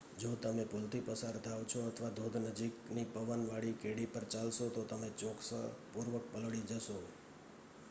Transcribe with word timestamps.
જો 0.17 0.29
તમે 0.37 0.63
પુલ 0.67 0.83
થી 0.87 1.05
પસાર 1.07 1.35
થાવ 1.39 1.61
છો 1.65 1.79
અથવા 1.83 2.09
ધોધ 2.15 2.37
નજીકની 2.45 3.11
પવન 3.11 3.41
વાળી 3.47 3.79
કેડી 3.79 4.09
પર 4.09 4.25
ચાલશો 4.31 4.65
તો 4.71 4.81
તમે 4.89 5.09
ચોક્કસ 5.19 5.49
પૂર્વક 5.91 6.25
પલળી 6.31 6.67
જશો 6.69 6.97